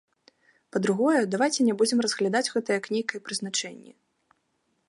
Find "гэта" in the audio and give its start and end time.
2.57-2.69